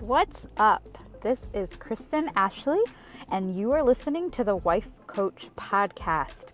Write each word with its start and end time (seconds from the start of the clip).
What's 0.00 0.46
up? 0.56 0.96
This 1.20 1.38
is 1.52 1.68
Kristen 1.78 2.30
Ashley, 2.34 2.80
and 3.30 3.60
you 3.60 3.72
are 3.72 3.82
listening 3.82 4.30
to 4.30 4.42
the 4.42 4.56
Wife 4.56 4.88
Coach 5.06 5.48
Podcast. 5.58 6.46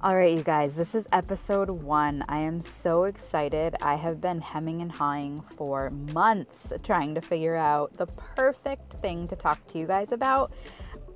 All 0.00 0.14
right, 0.14 0.36
you 0.36 0.44
guys, 0.44 0.76
this 0.76 0.94
is 0.94 1.04
episode 1.10 1.68
one. 1.70 2.24
I 2.28 2.38
am 2.38 2.60
so 2.60 3.04
excited. 3.04 3.74
I 3.82 3.96
have 3.96 4.20
been 4.20 4.40
hemming 4.40 4.80
and 4.80 4.92
hawing 4.92 5.42
for 5.56 5.90
months 5.90 6.72
trying 6.84 7.16
to 7.16 7.20
figure 7.20 7.56
out 7.56 7.92
the 7.94 8.06
perfect 8.06 8.94
thing 9.02 9.26
to 9.26 9.34
talk 9.34 9.66
to 9.72 9.78
you 9.80 9.86
guys 9.86 10.12
about 10.12 10.52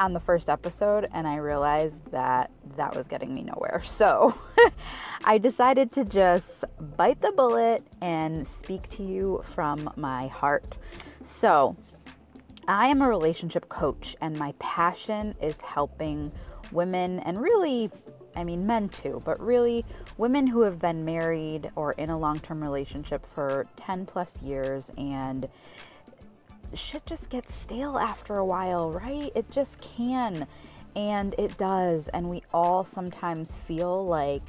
on 0.00 0.12
the 0.12 0.20
first 0.20 0.48
episode, 0.48 1.06
and 1.14 1.28
I 1.28 1.38
realized 1.38 2.10
that 2.10 2.50
that 2.76 2.96
was 2.96 3.06
getting 3.06 3.32
me 3.32 3.42
nowhere. 3.42 3.82
So 3.84 4.34
I 5.24 5.38
decided 5.38 5.92
to 5.92 6.04
just 6.04 6.64
bite 6.96 7.20
the 7.20 7.30
bullet 7.30 7.84
and 8.00 8.48
speak 8.48 8.90
to 8.96 9.04
you 9.04 9.44
from 9.54 9.88
my 9.94 10.26
heart. 10.26 10.74
So, 11.22 11.76
I 12.66 12.88
am 12.88 13.00
a 13.00 13.08
relationship 13.08 13.68
coach, 13.68 14.16
and 14.20 14.38
my 14.38 14.52
passion 14.58 15.34
is 15.40 15.60
helping 15.60 16.30
women 16.72 17.20
and 17.20 17.38
really, 17.38 17.90
I 18.36 18.44
mean, 18.44 18.66
men 18.66 18.88
too, 18.90 19.20
but 19.24 19.40
really 19.40 19.84
women 20.18 20.46
who 20.46 20.60
have 20.62 20.78
been 20.78 21.04
married 21.04 21.70
or 21.76 21.92
in 21.92 22.10
a 22.10 22.18
long 22.18 22.40
term 22.40 22.62
relationship 22.62 23.24
for 23.24 23.66
10 23.76 24.06
plus 24.06 24.40
years 24.42 24.90
and 24.98 25.48
shit 26.74 27.04
just 27.06 27.28
gets 27.30 27.54
stale 27.54 27.98
after 27.98 28.34
a 28.34 28.44
while, 28.44 28.90
right? 28.90 29.32
It 29.34 29.50
just 29.50 29.80
can. 29.80 30.46
And 30.96 31.34
it 31.38 31.56
does. 31.58 32.08
And 32.08 32.28
we 32.28 32.42
all 32.52 32.84
sometimes 32.84 33.56
feel 33.66 34.06
like, 34.06 34.42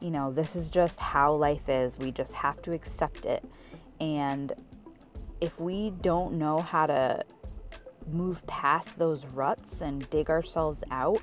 you 0.00 0.10
know, 0.10 0.32
this 0.32 0.56
is 0.56 0.68
just 0.68 0.98
how 0.98 1.34
life 1.34 1.68
is. 1.68 1.96
We 1.98 2.10
just 2.10 2.32
have 2.32 2.60
to 2.62 2.72
accept 2.72 3.24
it. 3.24 3.44
And 4.00 4.52
if 5.40 5.58
we 5.60 5.90
don't 6.00 6.34
know 6.34 6.58
how 6.58 6.86
to 6.86 7.24
move 8.10 8.46
past 8.46 8.98
those 8.98 9.24
ruts 9.26 9.80
and 9.80 10.08
dig 10.10 10.30
ourselves 10.30 10.82
out 10.90 11.20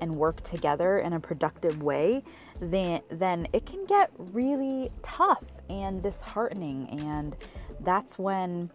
and 0.00 0.12
work 0.14 0.42
together 0.42 0.98
in 0.98 1.12
a 1.12 1.20
productive 1.20 1.82
way, 1.82 2.22
then 2.60 3.00
then 3.10 3.46
it 3.52 3.66
can 3.66 3.84
get 3.86 4.10
really 4.32 4.90
tough 5.02 5.44
and 5.70 6.02
disheartening 6.02 6.88
and 7.00 7.36
that's 7.80 8.18
when 8.18 8.70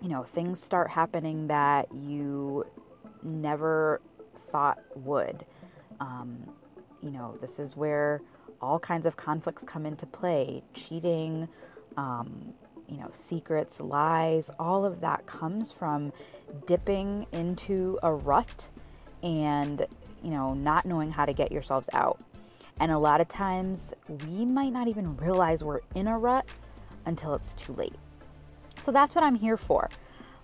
you 0.00 0.08
know 0.08 0.22
things 0.22 0.62
start 0.62 0.90
happening 0.90 1.46
that 1.46 1.88
you 1.94 2.64
never 3.22 4.00
thought 4.36 4.78
would. 4.96 5.44
Um, 6.00 6.50
you 7.02 7.10
know, 7.10 7.36
this 7.40 7.58
is 7.58 7.76
where 7.76 8.20
all 8.60 8.78
kinds 8.78 9.06
of 9.06 9.16
conflicts 9.16 9.62
come 9.64 9.86
into 9.86 10.06
play 10.06 10.62
cheating, 10.74 11.48
um, 11.96 12.52
you 12.88 12.98
know, 12.98 13.08
secrets, 13.12 13.80
lies, 13.80 14.50
all 14.58 14.84
of 14.84 15.00
that 15.00 15.26
comes 15.26 15.72
from 15.72 16.12
dipping 16.66 17.26
into 17.32 17.98
a 18.02 18.12
rut 18.12 18.68
and, 19.22 19.86
you 20.22 20.30
know, 20.30 20.54
not 20.54 20.84
knowing 20.84 21.10
how 21.10 21.24
to 21.24 21.32
get 21.32 21.50
yourselves 21.50 21.88
out. 21.92 22.20
And 22.80 22.90
a 22.90 22.98
lot 22.98 23.20
of 23.20 23.28
times 23.28 23.94
we 24.08 24.44
might 24.44 24.72
not 24.72 24.88
even 24.88 25.16
realize 25.16 25.62
we're 25.62 25.80
in 25.94 26.08
a 26.08 26.18
rut 26.18 26.44
until 27.06 27.34
it's 27.34 27.52
too 27.54 27.72
late. 27.74 27.94
So 28.78 28.92
that's 28.92 29.14
what 29.14 29.24
I'm 29.24 29.36
here 29.36 29.56
for. 29.56 29.88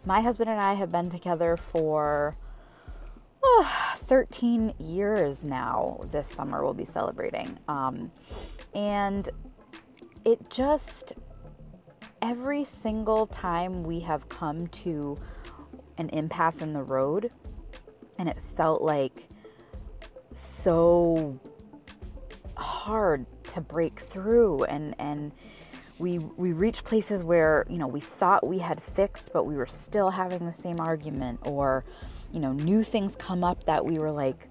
My 0.05 0.21
husband 0.21 0.49
and 0.49 0.61
I 0.61 0.75
have 0.75 0.91
been 0.91 1.11
together 1.11 1.57
for 1.57 2.37
oh, 3.43 3.95
13 3.97 4.75
years 4.79 5.45
now. 5.45 6.01
This 6.11 6.29
summer 6.29 6.65
we'll 6.65 6.73
be 6.73 6.85
celebrating. 6.85 7.59
Um, 7.69 8.11
and 8.75 9.29
it 10.25 10.49
just 10.49 11.15
every 12.23 12.65
single 12.65 13.27
time 13.27 13.83
we 13.83 14.01
have 14.01 14.29
come 14.29 14.67
to 14.69 15.17
an 15.99 16.09
impasse 16.11 16.61
in 16.61 16.73
the 16.73 16.83
road 16.83 17.33
and 18.19 18.29
it 18.29 18.37
felt 18.57 18.83
like 18.83 19.29
so 20.35 21.39
hard 22.57 23.27
to 23.45 23.61
break 23.61 23.99
through 24.01 24.63
and 24.65 24.95
and 24.99 25.33
we 25.99 26.19
we 26.37 26.53
reached 26.53 26.85
places 26.85 27.23
where 27.23 27.67
you 27.69 27.77
know 27.77 27.87
we 27.87 28.01
thought 28.01 28.47
we 28.49 28.59
had 28.59 28.83
fixed 28.83 29.33
but 29.33 29.45
we 29.45 29.57
were 29.57 29.67
still 29.67 30.11
having 30.11 30.47
the 30.47 30.53
same 30.53 30.81
argument 30.81 31.39
or 31.43 31.85
you 32.33 32.41
know 32.41 32.53
new 32.53 32.83
things 32.83 33.17
come 33.17 33.45
up 33.45 33.65
that 33.65 33.85
we 33.85 33.99
were 33.99 34.11
like 34.11 34.49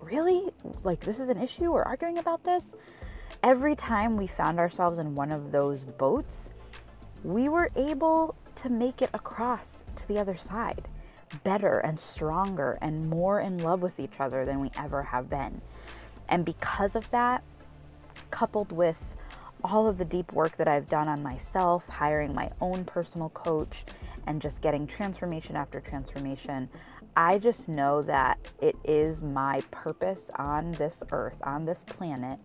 really? 0.00 0.50
Like 0.82 1.00
this 1.00 1.18
is 1.18 1.28
an 1.28 1.40
issue? 1.40 1.72
We're 1.72 1.82
arguing 1.82 2.18
about 2.18 2.44
this? 2.44 2.64
Every 3.42 3.74
time 3.74 4.16
we 4.16 4.26
found 4.26 4.58
ourselves 4.58 4.98
in 4.98 5.14
one 5.14 5.32
of 5.32 5.52
those 5.52 5.84
boats 5.84 6.50
we 7.24 7.48
were 7.48 7.70
able 7.76 8.34
to 8.56 8.68
make 8.68 9.02
it 9.02 9.10
across 9.12 9.84
to 9.96 10.08
the 10.08 10.18
other 10.18 10.36
side 10.36 10.88
better 11.44 11.78
and 11.78 11.98
stronger 11.98 12.78
and 12.82 13.08
more 13.08 13.40
in 13.40 13.58
love 13.58 13.80
with 13.82 14.00
each 14.00 14.18
other 14.18 14.44
than 14.44 14.60
we 14.60 14.70
ever 14.76 15.02
have 15.02 15.30
been. 15.30 15.60
And 16.28 16.44
because 16.44 16.96
of 16.96 17.08
that, 17.10 17.42
coupled 18.30 18.72
with 18.72 19.16
all 19.62 19.86
of 19.86 19.98
the 19.98 20.04
deep 20.04 20.32
work 20.32 20.56
that 20.56 20.68
I've 20.68 20.88
done 20.88 21.08
on 21.08 21.22
myself, 21.22 21.88
hiring 21.88 22.34
my 22.34 22.50
own 22.60 22.84
personal 22.84 23.28
coach, 23.30 23.84
and 24.26 24.40
just 24.40 24.60
getting 24.60 24.86
transformation 24.86 25.56
after 25.56 25.80
transformation, 25.80 26.68
I 27.16 27.38
just 27.38 27.68
know 27.68 28.02
that 28.02 28.38
it 28.60 28.76
is 28.84 29.22
my 29.22 29.60
purpose 29.70 30.30
on 30.36 30.72
this 30.72 31.02
earth, 31.12 31.38
on 31.42 31.64
this 31.64 31.84
planet, 31.86 32.38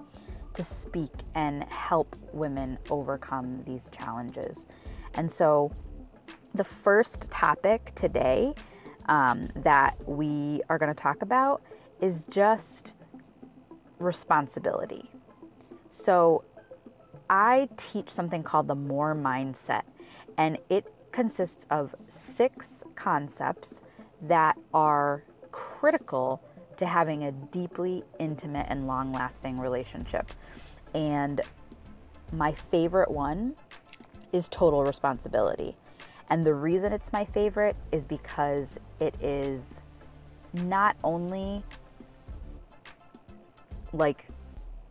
to 0.56 0.64
speak 0.64 1.12
and 1.36 1.64
help 1.66 2.18
women 2.34 2.78
overcome 2.90 3.64
these 3.66 3.90
challenges. 3.90 4.68
And 5.14 5.32
so, 5.32 5.72
the 6.54 6.64
first 6.64 7.30
topic 7.30 7.92
today 7.96 8.54
um, 9.08 9.50
that 9.58 9.96
we 10.08 10.62
are 10.70 10.78
going 10.78 10.94
to 10.94 11.00
talk 11.00 11.22
about 11.22 11.62
is 12.02 12.24
just 12.30 12.94
responsibility. 14.00 15.10
So, 15.92 16.44
I 17.30 17.70
teach 17.78 18.10
something 18.10 18.44
called 18.44 18.68
the 18.68 18.76
More 18.76 19.16
Mindset, 19.16 19.84
and 20.38 20.58
it 20.70 20.92
consists 21.12 21.66
of 21.72 21.96
six 22.16 22.84
concepts 22.96 23.82
that 24.22 24.58
are 24.74 25.24
critical 25.52 26.42
to 26.78 26.86
having 26.86 27.25
a 27.25 27.31
deeply 27.31 28.03
intimate 28.19 28.68
and 28.69 28.88
long 28.88 29.12
lasting 29.12 29.58
relationship. 29.58 30.31
And 30.94 31.41
my 32.34 32.53
favorite 32.72 33.12
one 33.12 33.56
is 34.34 34.47
total 34.50 34.84
responsibility. 34.84 35.75
And 36.30 36.44
the 36.44 36.53
reason 36.53 36.91
it's 36.91 37.12
my 37.14 37.25
favorite 37.25 37.75
is 37.91 38.03
because 38.03 38.78
it 39.00 39.16
is 39.22 39.64
not 40.53 40.96
only 41.03 41.64
like 43.94 44.28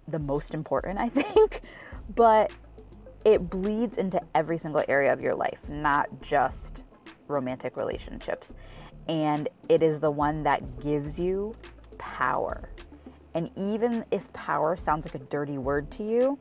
the 0.09 0.19
most 0.19 0.55
important, 0.55 0.99
I 0.99 1.09
think, 1.11 1.62
but 2.15 2.53
it 3.25 3.49
bleeds 3.50 3.97
into 3.97 4.21
every 4.34 4.59
single 4.59 4.84
area 4.89 5.12
of 5.12 5.21
your 5.21 5.34
life, 5.34 5.69
not 5.69 6.09
just 6.21 6.83
romantic 7.27 7.77
relationships. 7.77 8.55
And 9.09 9.49
it 9.69 9.83
is 9.83 9.99
the 9.99 10.11
one 10.11 10.43
that 10.44 10.81
gives 10.81 11.19
you 11.19 11.55
power. 12.05 12.69
And 13.35 13.51
even 13.57 14.05
if 14.11 14.31
power 14.33 14.77
sounds 14.77 15.05
like 15.07 15.15
a 15.15 15.25
dirty 15.27 15.59
word 15.59 15.91
to 15.93 16.05
you, 16.05 16.39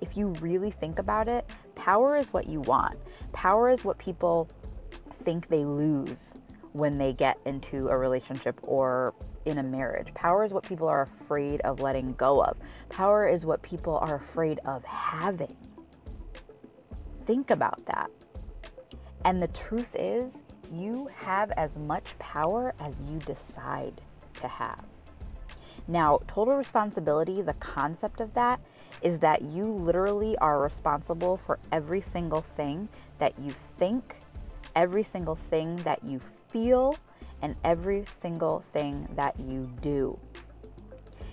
if 0.00 0.16
you 0.16 0.28
really 0.40 0.70
think 0.70 0.98
about 0.98 1.28
it, 1.28 1.48
power 1.74 2.16
is 2.16 2.32
what 2.32 2.48
you 2.48 2.60
want. 2.62 2.98
Power 3.32 3.68
is 3.68 3.84
what 3.84 3.98
people 3.98 4.48
think 5.24 5.48
they 5.48 5.64
lose 5.64 6.32
when 6.72 6.98
they 6.98 7.12
get 7.12 7.38
into 7.44 7.88
a 7.88 7.96
relationship 7.96 8.58
or 8.62 9.14
in 9.44 9.58
a 9.58 9.62
marriage. 9.62 10.12
Power 10.14 10.42
is 10.42 10.52
what 10.52 10.64
people 10.64 10.88
are 10.88 11.02
afraid 11.02 11.60
of 11.60 11.80
letting 11.80 12.14
go 12.14 12.42
of. 12.42 12.58
Power 12.88 13.28
is 13.28 13.44
what 13.44 13.62
people 13.62 13.98
are 13.98 14.16
afraid 14.16 14.58
of 14.64 14.82
having. 14.84 15.54
Think 17.26 17.50
about 17.50 17.84
that. 17.86 18.10
And 19.24 19.40
the 19.40 19.48
truth 19.48 19.94
is, 19.94 20.42
you 20.72 21.08
have 21.14 21.52
as 21.52 21.76
much 21.76 22.18
power 22.18 22.74
as 22.80 22.94
you 23.08 23.18
decide 23.18 24.00
to 24.40 24.48
have. 24.48 24.84
Now, 25.86 26.20
total 26.26 26.56
responsibility, 26.56 27.42
the 27.42 27.54
concept 27.54 28.20
of 28.20 28.32
that 28.34 28.60
is 29.02 29.18
that 29.18 29.42
you 29.42 29.64
literally 29.64 30.36
are 30.38 30.62
responsible 30.62 31.36
for 31.36 31.58
every 31.72 32.00
single 32.00 32.40
thing 32.40 32.88
that 33.18 33.38
you 33.38 33.52
think, 33.76 34.16
every 34.74 35.04
single 35.04 35.34
thing 35.36 35.76
that 35.78 36.02
you 36.06 36.20
feel, 36.48 36.96
and 37.42 37.54
every 37.64 38.06
single 38.20 38.60
thing 38.72 39.06
that 39.16 39.38
you 39.38 39.70
do. 39.82 40.18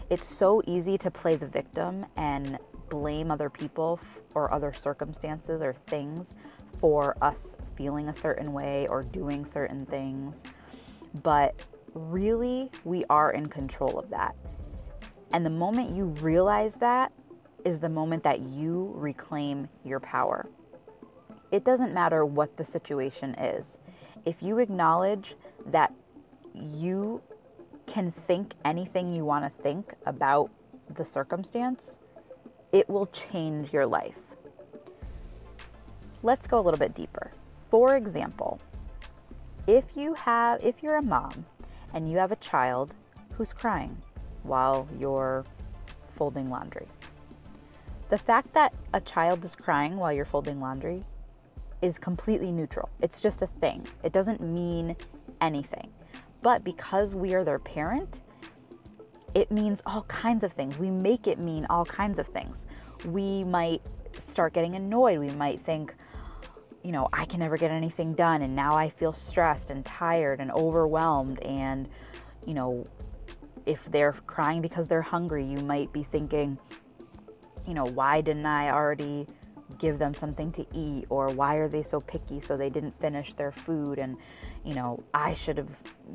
It's 0.09 0.27
so 0.27 0.61
easy 0.67 0.97
to 0.97 1.09
play 1.09 1.37
the 1.37 1.47
victim 1.47 2.05
and 2.17 2.59
blame 2.89 3.31
other 3.31 3.49
people 3.49 3.99
or 4.35 4.53
other 4.53 4.73
circumstances 4.73 5.61
or 5.61 5.73
things 5.73 6.35
for 6.79 7.15
us 7.21 7.55
feeling 7.77 8.09
a 8.09 8.13
certain 8.13 8.51
way 8.51 8.87
or 8.89 9.03
doing 9.03 9.45
certain 9.45 9.85
things. 9.85 10.43
But 11.23 11.55
really, 11.93 12.71
we 12.83 13.03
are 13.09 13.31
in 13.31 13.45
control 13.45 13.97
of 13.99 14.09
that. 14.09 14.35
And 15.33 15.45
the 15.45 15.49
moment 15.49 15.95
you 15.95 16.05
realize 16.05 16.75
that 16.75 17.11
is 17.63 17.79
the 17.79 17.89
moment 17.89 18.23
that 18.23 18.39
you 18.41 18.91
reclaim 18.95 19.69
your 19.83 19.99
power. 19.99 20.47
It 21.51 21.63
doesn't 21.63 21.93
matter 21.93 22.25
what 22.25 22.57
the 22.57 22.65
situation 22.65 23.35
is. 23.35 23.77
if 24.23 24.43
you 24.43 24.59
acknowledge 24.59 25.35
that 25.67 25.91
you 26.53 27.21
can 27.87 28.11
think 28.11 28.53
anything 28.65 29.11
you 29.13 29.25
want 29.25 29.43
to 29.43 29.63
think 29.63 29.93
about 30.05 30.51
the 30.95 31.03
circumstance, 31.03 31.97
it 32.71 32.87
will 32.89 33.07
change 33.07 33.73
your 33.73 33.85
life. 33.85 34.19
Let's 36.23 36.47
go 36.47 36.59
a 36.59 36.61
little 36.61 36.77
bit 36.77 36.93
deeper. 36.93 37.31
For 37.69 37.95
example, 37.95 38.59
if 39.67 39.97
you 39.97 40.13
have 40.13 40.63
if 40.63 40.83
you're 40.83 40.97
a 40.97 41.05
mom 41.05 41.45
and 41.93 42.09
you 42.11 42.17
have 42.17 42.31
a 42.31 42.37
child 42.37 42.95
who's 43.35 43.53
crying 43.53 43.95
while 44.43 44.87
you're 44.99 45.43
folding 46.15 46.49
laundry. 46.49 46.87
The 48.09 48.17
fact 48.17 48.53
that 48.53 48.73
a 48.93 49.01
child 49.01 49.43
is 49.45 49.55
crying 49.55 49.97
while 49.97 50.11
you're 50.11 50.25
folding 50.25 50.59
laundry 50.59 51.03
is 51.81 51.97
completely 51.97 52.51
neutral. 52.51 52.89
It's 52.99 53.19
just 53.21 53.41
a 53.41 53.47
thing. 53.59 53.87
It 54.03 54.13
doesn't 54.13 54.41
mean 54.41 54.95
anything. 55.39 55.89
But 56.41 56.63
because 56.63 57.15
we 57.15 57.33
are 57.33 57.43
their 57.43 57.59
parent, 57.59 58.19
it 59.33 59.51
means 59.51 59.81
all 59.85 60.03
kinds 60.03 60.43
of 60.43 60.51
things. 60.51 60.77
We 60.77 60.89
make 60.89 61.27
it 61.27 61.39
mean 61.39 61.65
all 61.69 61.85
kinds 61.85 62.19
of 62.19 62.27
things. 62.27 62.67
We 63.05 63.43
might 63.43 63.81
start 64.19 64.53
getting 64.53 64.75
annoyed. 64.75 65.19
We 65.19 65.29
might 65.29 65.59
think, 65.61 65.95
you 66.83 66.91
know, 66.91 67.07
I 67.13 67.25
can 67.25 67.39
never 67.39 67.57
get 67.57 67.71
anything 67.71 68.13
done. 68.13 68.41
And 68.41 68.55
now 68.55 68.75
I 68.75 68.89
feel 68.89 69.13
stressed 69.13 69.69
and 69.69 69.85
tired 69.85 70.39
and 70.39 70.51
overwhelmed. 70.51 71.39
And, 71.41 71.87
you 72.45 72.53
know, 72.53 72.83
if 73.65 73.79
they're 73.91 74.13
crying 74.25 74.61
because 74.61 74.87
they're 74.87 75.01
hungry, 75.01 75.45
you 75.45 75.57
might 75.57 75.91
be 75.93 76.03
thinking, 76.03 76.57
you 77.67 77.73
know, 77.73 77.85
why 77.85 78.21
didn't 78.21 78.45
I 78.45 78.71
already 78.71 79.27
give 79.77 79.99
them 79.99 80.13
something 80.13 80.51
to 80.53 80.65
eat? 80.73 81.05
Or 81.09 81.27
why 81.29 81.55
are 81.55 81.69
they 81.69 81.83
so 81.83 81.99
picky 81.99 82.41
so 82.41 82.57
they 82.57 82.69
didn't 82.69 82.99
finish 82.99 83.33
their 83.35 83.51
food? 83.51 83.99
And, 83.99 84.17
you 84.65 84.73
know, 84.73 85.03
I 85.13 85.33
should 85.33 85.57
have 85.57 85.69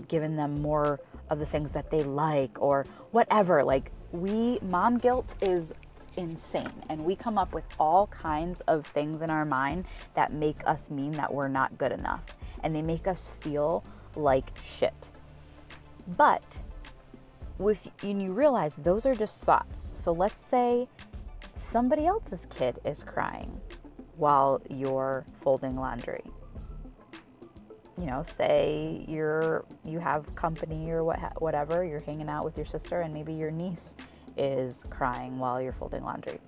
given 0.08 0.36
them 0.36 0.54
more 0.56 1.00
of 1.30 1.38
the 1.38 1.46
things 1.46 1.70
that 1.72 1.90
they 1.90 2.02
like 2.02 2.60
or 2.60 2.84
whatever. 3.12 3.62
Like, 3.62 3.92
we, 4.12 4.58
mom 4.62 4.98
guilt 4.98 5.32
is 5.40 5.72
insane. 6.16 6.72
And 6.88 7.00
we 7.02 7.16
come 7.16 7.38
up 7.38 7.54
with 7.54 7.66
all 7.78 8.06
kinds 8.08 8.60
of 8.68 8.86
things 8.88 9.22
in 9.22 9.30
our 9.30 9.44
mind 9.44 9.84
that 10.14 10.32
make 10.32 10.60
us 10.66 10.90
mean 10.90 11.12
that 11.12 11.32
we're 11.32 11.48
not 11.48 11.76
good 11.78 11.92
enough. 11.92 12.24
And 12.62 12.74
they 12.74 12.82
make 12.82 13.06
us 13.06 13.32
feel 13.40 13.84
like 14.16 14.50
shit. 14.78 15.08
But 16.16 16.44
with 17.58 17.78
and 18.02 18.22
you 18.22 18.32
realize 18.32 18.74
those 18.76 19.06
are 19.06 19.14
just 19.14 19.40
thoughts. 19.40 19.92
So 19.96 20.12
let's 20.12 20.42
say 20.44 20.88
somebody 21.56 22.06
else's 22.06 22.46
kid 22.50 22.78
is 22.84 23.02
crying 23.02 23.60
while 24.16 24.60
you're 24.68 25.24
folding 25.42 25.76
laundry. 25.76 26.22
You 27.98 28.06
know, 28.06 28.22
say 28.22 29.04
you're 29.08 29.64
you 29.84 29.98
have 29.98 30.34
company 30.34 30.90
or 30.90 31.02
what 31.02 31.18
whatever, 31.40 31.84
you're 31.84 32.02
hanging 32.04 32.28
out 32.28 32.44
with 32.44 32.56
your 32.56 32.66
sister 32.66 33.00
and 33.00 33.12
maybe 33.12 33.32
your 33.32 33.50
niece 33.50 33.94
is 34.36 34.82
crying 34.90 35.38
while 35.38 35.60
you're 35.60 35.72
folding 35.72 36.02
laundry. 36.02 36.38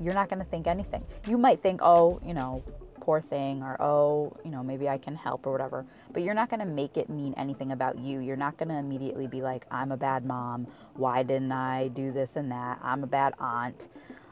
You're 0.00 0.14
not 0.14 0.28
going 0.28 0.40
to 0.40 0.44
think 0.44 0.66
anything. 0.66 1.04
You 1.26 1.38
might 1.38 1.62
think, 1.62 1.80
"Oh, 1.82 2.20
you 2.24 2.34
know, 2.34 2.62
poor 3.04 3.20
thing 3.20 3.62
or 3.62 3.76
oh 3.80 4.34
you 4.46 4.50
know 4.50 4.62
maybe 4.62 4.88
i 4.88 4.96
can 4.96 5.14
help 5.14 5.46
or 5.46 5.52
whatever 5.52 5.84
but 6.12 6.22
you're 6.22 6.32
not 6.32 6.48
going 6.48 6.60
to 6.60 6.66
make 6.66 6.96
it 6.96 7.10
mean 7.10 7.34
anything 7.36 7.72
about 7.72 7.98
you. 7.98 8.20
You're 8.20 8.36
not 8.36 8.56
going 8.56 8.70
to 8.70 8.76
immediately 8.76 9.26
be 9.26 9.42
like 9.42 9.66
i'm 9.70 9.92
a 9.92 9.96
bad 9.96 10.24
mom. 10.24 10.66
Why 10.94 11.22
didn't 11.22 11.52
i 11.52 11.88
do 11.88 12.12
this 12.12 12.36
and 12.36 12.50
that? 12.50 12.78
I'm 12.82 13.04
a 13.04 13.06
bad 13.06 13.34
aunt. 13.38 13.88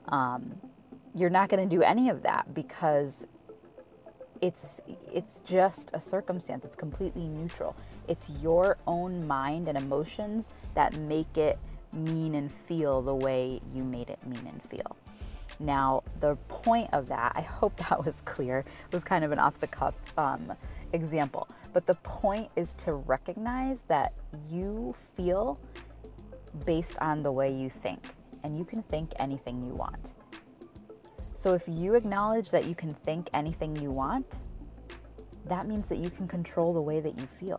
Um, 0.08 0.54
you're 1.14 1.30
not 1.30 1.50
going 1.50 1.68
to 1.68 1.76
do 1.76 1.82
any 1.82 2.08
of 2.08 2.22
that 2.22 2.54
because 2.54 3.26
it's 4.40 4.80
it's 5.12 5.40
just 5.44 5.90
a 5.92 6.00
circumstance. 6.00 6.64
It's 6.64 6.76
completely 6.76 7.28
neutral. 7.28 7.76
It's 8.08 8.28
your 8.40 8.78
own 8.86 9.26
mind 9.26 9.68
and 9.68 9.76
emotions 9.76 10.46
that 10.74 10.96
make 10.96 11.36
it 11.36 11.58
mean 11.92 12.34
and 12.34 12.50
feel 12.50 13.02
the 13.02 13.14
way 13.14 13.60
you 13.74 13.84
made 13.84 14.10
it 14.10 14.18
mean 14.26 14.46
and 14.46 14.62
feel 14.64 14.96
now, 15.62 16.02
the 16.20 16.36
point 16.48 16.90
of 16.92 17.06
that, 17.08 17.32
I 17.36 17.42
hope 17.42 17.76
that 17.88 18.04
was 18.04 18.14
clear, 18.24 18.58
it 18.58 18.94
was 18.94 19.04
kind 19.04 19.24
of 19.24 19.32
an 19.32 19.38
off 19.38 19.58
the 19.60 19.66
cuff 19.66 19.94
um, 20.18 20.52
example, 20.92 21.48
but 21.72 21.86
the 21.86 21.94
point 22.02 22.50
is 22.56 22.74
to 22.84 22.94
recognize 22.94 23.82
that 23.88 24.12
you 24.50 24.94
feel 25.16 25.58
based 26.66 26.96
on 27.00 27.22
the 27.22 27.32
way 27.32 27.52
you 27.52 27.70
think, 27.70 28.02
and 28.44 28.58
you 28.58 28.64
can 28.64 28.82
think 28.84 29.12
anything 29.18 29.64
you 29.64 29.74
want. 29.74 30.12
So, 31.34 31.54
if 31.54 31.62
you 31.66 31.94
acknowledge 31.94 32.50
that 32.50 32.66
you 32.66 32.74
can 32.74 32.90
think 32.90 33.28
anything 33.34 33.74
you 33.76 33.90
want, 33.90 34.26
that 35.46 35.66
means 35.66 35.88
that 35.88 35.98
you 35.98 36.08
can 36.08 36.28
control 36.28 36.72
the 36.72 36.80
way 36.80 37.00
that 37.00 37.18
you 37.18 37.26
feel. 37.40 37.58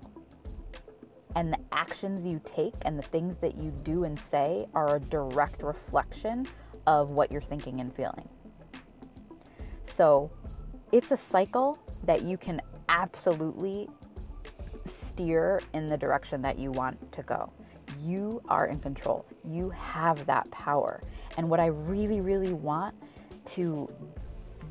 And 1.35 1.51
the 1.51 1.57
actions 1.73 2.25
you 2.25 2.39
take 2.45 2.73
and 2.85 2.97
the 2.97 3.03
things 3.03 3.35
that 3.41 3.57
you 3.57 3.71
do 3.83 4.03
and 4.03 4.19
say 4.19 4.65
are 4.73 4.95
a 4.95 4.99
direct 4.99 5.61
reflection 5.63 6.47
of 6.87 7.09
what 7.09 7.31
you're 7.31 7.41
thinking 7.41 7.81
and 7.81 7.93
feeling. 7.93 8.27
So 9.85 10.31
it's 10.91 11.11
a 11.11 11.17
cycle 11.17 11.77
that 12.05 12.21
you 12.21 12.37
can 12.37 12.61
absolutely 12.89 13.89
steer 14.85 15.61
in 15.73 15.87
the 15.87 15.97
direction 15.97 16.41
that 16.41 16.59
you 16.59 16.71
want 16.71 17.11
to 17.11 17.23
go. 17.23 17.51
You 18.01 18.41
are 18.49 18.67
in 18.67 18.79
control. 18.79 19.25
You 19.43 19.69
have 19.69 20.25
that 20.25 20.49
power. 20.51 20.99
And 21.37 21.49
what 21.49 21.59
I 21.59 21.67
really, 21.67 22.21
really 22.21 22.53
want 22.53 22.93
to 23.45 23.89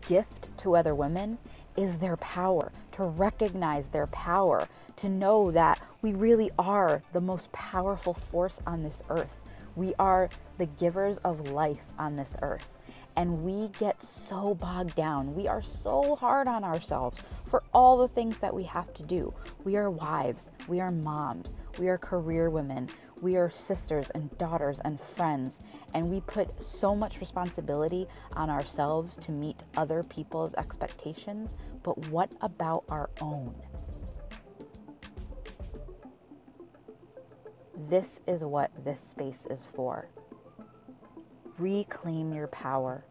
gift 0.06 0.56
to 0.58 0.76
other 0.76 0.94
women 0.94 1.38
is 1.76 1.98
their 1.98 2.16
power, 2.19 2.72
to 2.92 3.04
recognize 3.04 3.88
their 3.88 4.06
power, 4.08 4.69
to 4.96 5.08
know 5.08 5.50
that 5.50 5.80
we 6.02 6.12
really 6.12 6.50
are 6.58 7.02
the 7.12 7.20
most 7.20 7.50
powerful 7.52 8.14
force 8.14 8.60
on 8.66 8.82
this 8.82 9.02
earth. 9.08 9.34
We 9.74 9.94
are 9.98 10.28
the 10.58 10.66
givers 10.66 11.16
of 11.19 11.50
life 11.50 11.82
on 11.98 12.16
this 12.16 12.36
earth. 12.42 12.74
And 13.16 13.42
we 13.42 13.69
get 13.78 14.02
so 14.02 14.54
bogged 14.54 14.94
down. 14.94 15.34
We 15.34 15.46
are 15.46 15.62
so 15.62 16.16
hard 16.16 16.48
on 16.48 16.64
ourselves 16.64 17.20
for 17.46 17.62
all 17.74 17.98
the 17.98 18.08
things 18.08 18.38
that 18.38 18.54
we 18.54 18.62
have 18.64 18.92
to 18.94 19.02
do. 19.02 19.34
We 19.64 19.76
are 19.76 19.90
wives, 19.90 20.48
we 20.66 20.80
are 20.80 20.90
moms, 20.90 21.52
we 21.78 21.88
are 21.88 21.98
career 21.98 22.48
women, 22.48 22.88
we 23.22 23.36
are 23.36 23.48
sisters 23.48 24.10
and 24.16 24.36
daughters 24.36 24.80
and 24.84 25.00
friends. 25.00 25.60
And 25.94 26.10
we 26.10 26.20
put 26.22 26.60
so 26.60 26.94
much 26.94 27.20
responsibility 27.20 28.06
on 28.34 28.50
ourselves 28.50 29.16
to 29.22 29.30
meet 29.30 29.62
other 29.76 30.02
people's 30.02 30.52
expectations. 30.54 31.54
But 31.84 31.96
what 32.08 32.34
about 32.40 32.84
our 32.90 33.10
own? 33.20 33.54
This 37.88 38.20
is 38.26 38.43
what 38.43 38.70
this 38.84 39.00
space 39.00 39.46
is 39.48 39.69
for. 39.72 40.08
Reclaim 41.58 42.32
your 42.32 42.48
power. 42.48 43.05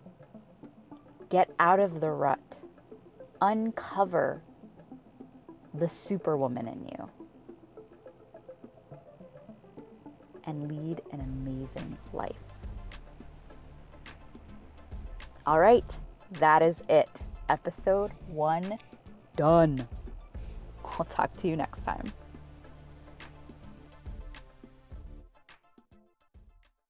Get 1.30 1.50
out 1.60 1.80
of 1.80 2.02
the 2.02 2.12
rut. 2.12 2.60
Uncover 3.42 4.42
the 5.74 5.88
superwoman 5.88 6.68
in 6.68 6.86
you. 6.86 7.21
And 10.46 10.68
lead 10.68 11.02
an 11.12 11.20
amazing 11.20 11.98
life. 12.14 12.36
All 15.46 15.60
right, 15.60 15.86
that 16.40 16.62
is 16.62 16.82
it. 16.90 17.10
Episode 17.50 18.12
one 18.28 18.78
done. 19.36 19.88
I'll 20.86 21.06
talk 21.06 21.34
to 21.38 21.48
you 21.48 21.56
next 21.56 21.84
time. 21.84 22.12